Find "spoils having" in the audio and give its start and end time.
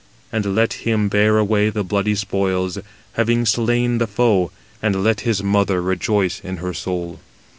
2.15-3.45